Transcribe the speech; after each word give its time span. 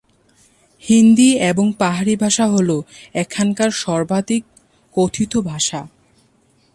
হিন্দি 0.83 1.29
এবং 1.41 1.65
পাহাড়ি 1.79 2.15
ভাষা 2.15 2.45
হল 2.47 2.69
এখানকার 3.13 3.69
সর্বাধিক 3.83 4.43
কথিত 4.95 5.33
ভাষা। 5.41 5.81